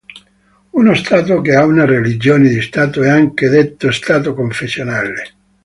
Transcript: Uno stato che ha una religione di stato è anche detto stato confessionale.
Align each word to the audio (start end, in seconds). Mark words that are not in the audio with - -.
Uno 0.71 0.95
stato 0.95 1.41
che 1.41 1.53
ha 1.53 1.63
una 1.63 1.85
religione 1.85 2.49
di 2.49 2.59
stato 2.61 3.03
è 3.03 3.09
anche 3.09 3.49
detto 3.49 3.91
stato 3.91 4.33
confessionale. 4.33 5.33